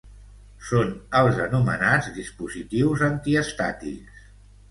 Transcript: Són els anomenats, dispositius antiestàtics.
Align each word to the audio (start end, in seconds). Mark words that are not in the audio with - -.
Són 0.67 0.87
els 1.17 1.41
anomenats, 1.43 2.09
dispositius 2.17 3.03
antiestàtics. 3.09 4.27